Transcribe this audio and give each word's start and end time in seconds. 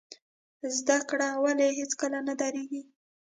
زده 0.77 0.97
کړه 1.09 1.29
ولې 1.43 1.67
هیڅکله 1.79 2.19
نه 2.27 2.33
دریږي؟ 2.41 2.81